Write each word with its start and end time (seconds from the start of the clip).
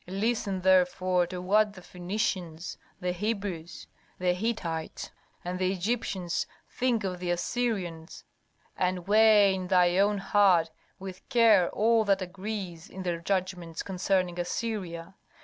Listen 0.07 0.61
therefore 0.61 1.27
to 1.27 1.39
what 1.39 1.73
the 1.73 1.81
Phœnicians, 1.81 2.75
the 2.99 3.11
Hebrews, 3.11 3.85
the 4.17 4.33
Hittites, 4.33 5.11
and 5.45 5.59
the 5.59 5.71
Egyptians 5.71 6.47
think 6.67 7.03
of 7.03 7.19
the 7.19 7.29
Assyrians, 7.29 8.23
and 8.75 9.07
weigh 9.07 9.53
in 9.53 9.67
thy 9.67 9.99
own 9.99 10.17
heart 10.17 10.71
with 10.97 11.21
care 11.29 11.69
all 11.69 12.03
that 12.05 12.23
agrees 12.23 12.89
in 12.89 13.03
their 13.03 13.19
judgments 13.19 13.83
concerning 13.83 14.39
Assyria. 14.39 15.13